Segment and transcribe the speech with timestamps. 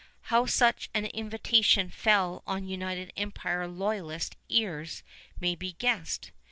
[0.33, 5.03] How such an invitation fell on United Empire Loyalist ears
[5.39, 6.31] may be guessed.